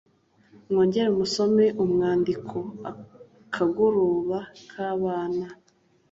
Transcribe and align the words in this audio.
mwongere 0.69 1.09
musome 1.19 1.65
umwandiko 1.83 2.57
“akagoroba 2.91 4.37
k’abana” 4.69 5.47